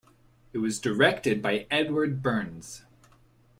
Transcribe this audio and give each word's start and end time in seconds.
It 0.51 0.57
was 0.57 0.79
directed 0.79 1.43
by 1.43 1.67
Edward 1.69 2.23
Bernds. 2.23 2.85